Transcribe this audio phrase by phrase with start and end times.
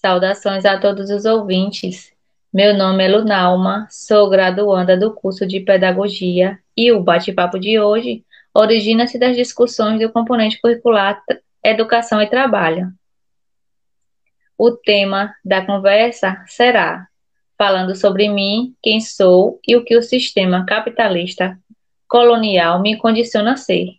[0.00, 2.10] Saudações a todos os ouvintes.
[2.50, 8.24] Meu nome é Lunalma, sou graduanda do curso de Pedagogia e o bate-papo de hoje
[8.54, 11.22] origina-se das discussões do componente curricular
[11.62, 12.90] Educação e Trabalho.
[14.56, 17.06] O tema da conversa será
[17.58, 21.58] falando sobre mim, quem sou e o que o sistema capitalista
[22.08, 23.96] colonial me condiciona a ser.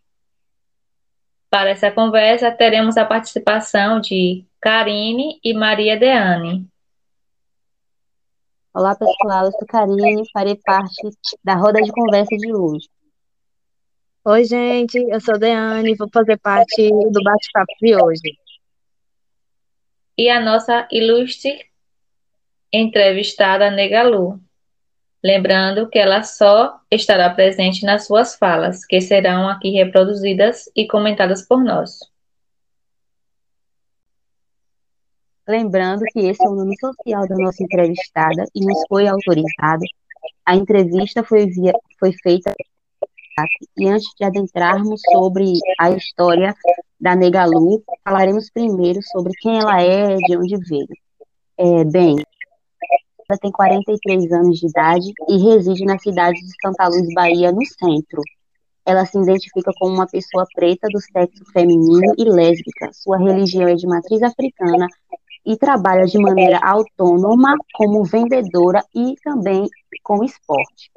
[1.47, 6.69] Para essa conversa, teremos a participação de Karine e Maria Deane.
[8.71, 9.45] Olá, pessoal.
[9.45, 11.09] Eu sou Karine e farei parte
[11.43, 12.87] da roda de conversa de hoje.
[14.23, 14.99] Oi, gente.
[15.09, 18.37] Eu sou Deane e vou fazer parte do bate-papo de hoje.
[20.15, 21.65] E a nossa ilustre
[22.71, 24.39] entrevistada, Negalu.
[25.23, 31.47] Lembrando que ela só estará presente nas suas falas, que serão aqui reproduzidas e comentadas
[31.47, 32.10] por nós.
[35.47, 39.83] Lembrando que esse é o nome social da nossa entrevistada e nos foi autorizado.
[40.45, 42.53] A entrevista foi, via, foi feita
[43.77, 46.53] e antes de adentrarmos sobre a história
[46.99, 50.87] da Negalu, falaremos primeiro sobre quem ela é, de onde veio.
[51.57, 52.17] É, bem,
[53.29, 57.65] ela tem 43 anos de idade e reside na cidade de Santa Luz, Bahia, no
[57.65, 58.21] centro.
[58.85, 62.89] Ela se identifica como uma pessoa preta do sexo feminino e lésbica.
[62.93, 64.87] Sua religião é de matriz africana
[65.45, 69.67] e trabalha de maneira autônoma como vendedora e também
[70.03, 70.91] com esporte.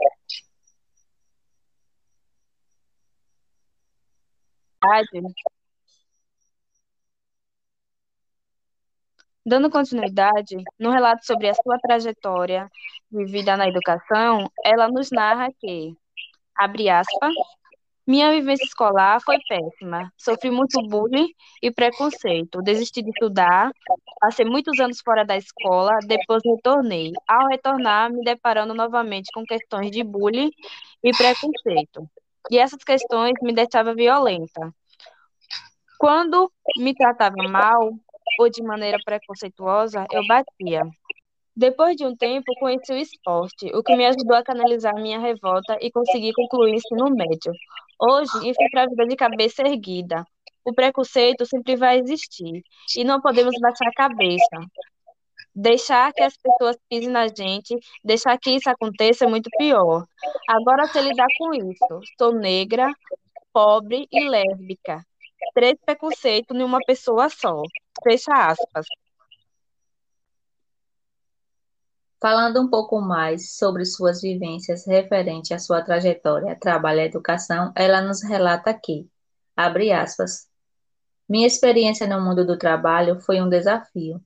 [9.46, 12.70] Dando continuidade, no relato sobre a sua trajetória
[13.10, 15.94] de vida na educação, ela nos narra que,
[16.56, 17.32] abre aspas,
[18.06, 20.12] minha vivência escolar foi péssima.
[20.16, 21.28] Sofri muito bullying
[21.62, 22.60] e preconceito.
[22.60, 23.70] Desisti de estudar,
[24.20, 27.12] passei muitos anos fora da escola, depois retornei.
[27.26, 30.50] Ao retornar, me deparando novamente com questões de bullying
[31.02, 32.08] e preconceito.
[32.50, 34.70] E essas questões me deixavam violenta.
[35.98, 37.94] Quando me tratava mal,
[38.38, 40.82] ou de maneira preconceituosa, eu batia.
[41.56, 45.78] Depois de um tempo, conheci o esporte, o que me ajudou a canalizar minha revolta
[45.80, 47.52] e conseguir concluir o ensino médio.
[48.00, 50.24] Hoje, enfrento a vida de cabeça erguida.
[50.64, 52.62] O preconceito sempre vai existir
[52.96, 54.56] e não podemos baixar a cabeça.
[55.54, 60.04] Deixar que as pessoas pisem na gente, deixar que isso aconteça é muito pior.
[60.48, 62.00] Agora sei lidar com isso.
[62.18, 62.92] Sou negra,
[63.52, 65.04] pobre e lésbica.
[65.54, 67.62] Três preconceitos em uma pessoa só.
[68.02, 68.86] Fecha aspas.
[72.24, 78.00] Falando um pouco mais sobre suas vivências referente à sua trajetória, trabalho e educação, ela
[78.00, 79.06] nos relata aqui,
[79.54, 80.48] abre aspas,
[81.28, 84.22] minha experiência no mundo do trabalho foi um desafio.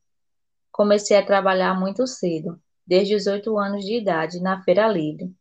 [0.70, 5.34] Comecei a trabalhar muito cedo, desde os oito anos de idade, na feira livre,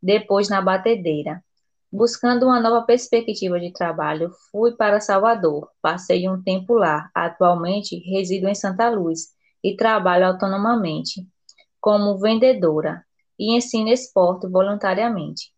[0.00, 1.42] depois na batedeira,
[1.90, 5.70] Buscando uma nova perspectiva de trabalho, fui para Salvador.
[5.80, 7.08] Passei um tempo lá.
[7.14, 9.28] Atualmente resido em Santa Luz
[9.62, 11.26] e trabalho autonomamente
[11.86, 13.06] como vendedora
[13.38, 15.52] e ensino esporte voluntariamente.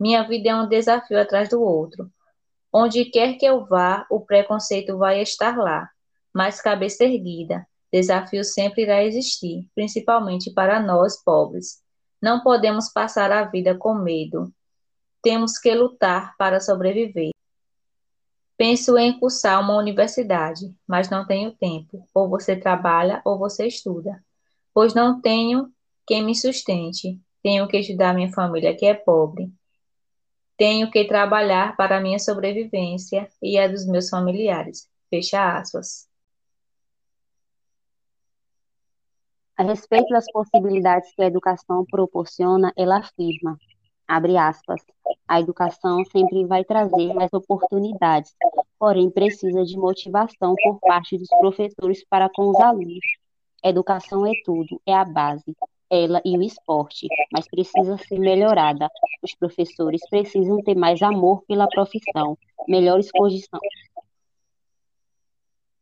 [0.00, 2.10] Minha vida é um desafio atrás do outro.
[2.72, 5.86] Onde quer que eu vá, o preconceito vai estar lá,
[6.32, 7.66] mas cabeça erguida.
[7.92, 11.82] Desafio sempre irá existir, principalmente para nós pobres.
[12.18, 14.50] Não podemos passar a vida com medo,
[15.22, 17.32] temos que lutar para sobreviver.
[18.56, 22.08] Penso em cursar uma universidade, mas não tenho tempo.
[22.14, 24.24] Ou você trabalha ou você estuda.
[24.72, 25.73] Pois não tenho
[26.06, 27.20] quem me sustente.
[27.42, 29.52] Tenho que ajudar minha família que é pobre.
[30.56, 34.88] Tenho que trabalhar para a minha sobrevivência e a dos meus familiares.
[35.10, 36.08] Fecha aspas.
[39.56, 43.56] A respeito das possibilidades que a educação proporciona, ela afirma:
[44.06, 44.80] abre aspas,
[45.28, 48.34] a educação sempre vai trazer mais oportunidades,
[48.78, 53.04] porém precisa de motivação por parte dos professores para com os alunos.
[53.62, 55.56] Educação é tudo, é a base,
[55.90, 58.88] ela e o esporte, mas precisa ser melhorada.
[59.22, 62.36] Os professores precisam ter mais amor pela profissão,
[62.68, 63.60] melhores condições,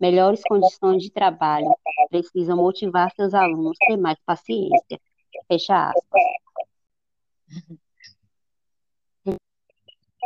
[0.00, 1.72] melhores condições de trabalho,
[2.10, 5.00] precisam motivar seus alunos, ter mais paciência.
[5.48, 6.22] Fecha aspas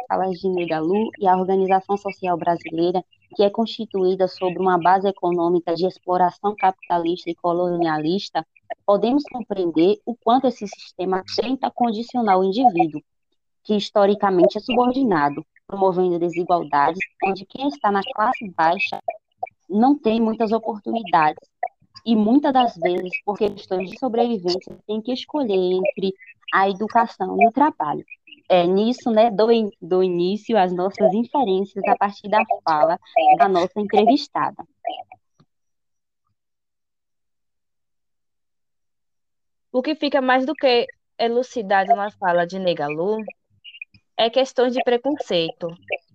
[0.09, 5.75] a de Galu e a Organização Social Brasileira, que é constituída sobre uma base econômica
[5.75, 8.47] de exploração capitalista e colonialista,
[8.87, 13.03] podemos compreender o quanto esse sistema tenta condicionar o indivíduo,
[13.65, 19.03] que historicamente é subordinado, promovendo desigualdades, onde quem está na classe baixa
[19.69, 21.43] não tem muitas oportunidades
[22.05, 26.15] e muitas das vezes, por questões de sobrevivência, tem que escolher entre
[26.55, 28.05] a educação e o trabalho.
[28.49, 29.49] É, nisso, né, dou,
[29.83, 32.97] dou início às nossas inferências a partir da fala
[33.39, 34.65] da nossa entrevistada.
[39.77, 40.87] O que fica mais do que
[41.19, 43.23] elucidado na fala de Negalu
[44.17, 45.69] é questões de preconceito,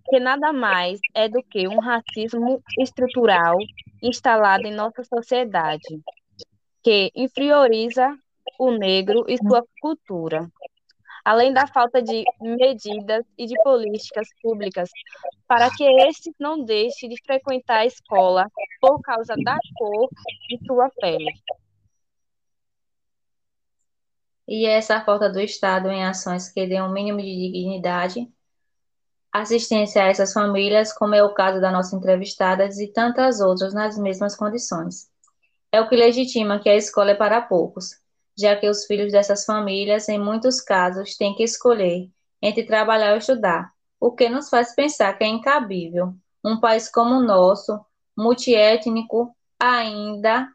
[0.10, 3.60] que nada mais é do que um racismo estrutural
[4.02, 6.02] instalado em nossa sociedade,
[6.84, 8.18] que inferioriza
[8.58, 10.50] o negro e sua cultura,
[11.24, 14.90] além da falta de medidas e de políticas públicas
[15.48, 18.48] para que este não deixe de frequentar a escola
[18.80, 20.10] por causa da cor
[20.50, 21.32] de sua pele.
[24.54, 28.30] E essa falta do Estado em ações que dêem um mínimo de dignidade,
[29.32, 33.98] assistência a essas famílias, como é o caso da nossa entrevistada e tantas outras nas
[33.98, 35.10] mesmas condições.
[35.72, 37.92] É o que legitima que a escola é para poucos,
[38.38, 42.10] já que os filhos dessas famílias, em muitos casos, têm que escolher
[42.42, 43.72] entre trabalhar ou estudar,
[44.02, 46.14] o que nos faz pensar que é incabível
[46.44, 47.80] um país como o nosso,
[48.18, 50.50] multiétnico, ainda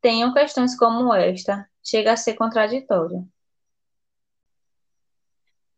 [0.00, 3.26] tenham questões como esta, chega a ser contraditório.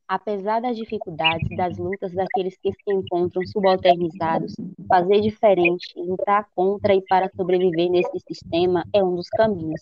[0.08, 4.54] Apesar das dificuldades, das lutas daqueles que se encontram subalternizados,
[4.88, 9.80] fazer diferente, lutar contra e para sobreviver nesse sistema é um dos caminhos.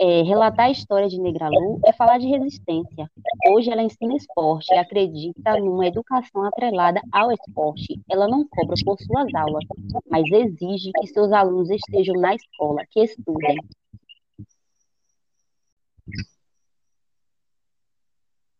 [0.00, 3.10] É, relatar a história de Negralu é falar de resistência.
[3.50, 7.98] Hoje ela ensina esporte e acredita numa educação atrelada ao esporte.
[8.08, 9.64] Ela não cobra por suas aulas,
[10.08, 13.56] mas exige que seus alunos estejam na escola, que estudem.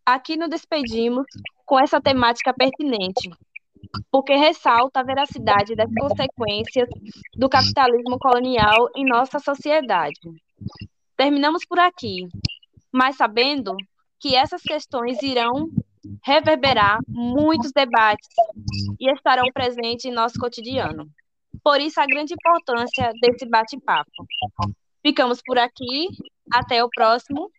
[0.09, 1.27] Aqui nos despedimos
[1.67, 3.29] com essa temática pertinente,
[4.11, 6.89] porque ressalta a veracidade das consequências
[7.35, 10.19] do capitalismo colonial em nossa sociedade.
[11.15, 12.27] Terminamos por aqui,
[12.91, 13.77] mas sabendo
[14.19, 15.69] que essas questões irão
[16.25, 18.31] reverberar muitos debates
[18.99, 21.07] e estarão presentes em nosso cotidiano.
[21.63, 24.25] Por isso, a grande importância desse bate-papo.
[25.03, 26.09] Ficamos por aqui.
[26.51, 27.51] Até o próximo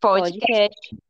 [0.00, 0.40] podcast.
[0.40, 1.09] podcast.